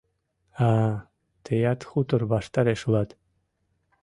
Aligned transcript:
—А-а, 0.69 0.91
тыят 1.43 1.81
хутор 1.89 2.21
ваштареш 2.31 2.81
улат! 2.87 3.09